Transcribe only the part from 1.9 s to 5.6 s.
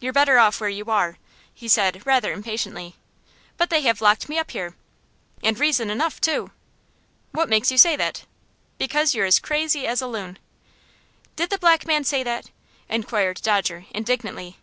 rather impatiently. "But they have locked me up here." "And